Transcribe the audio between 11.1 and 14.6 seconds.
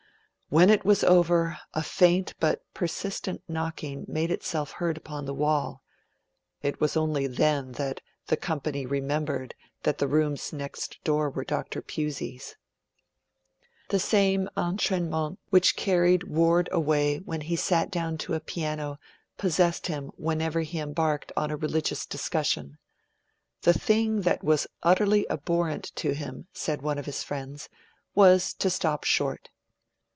were Dr. Pusey's. The same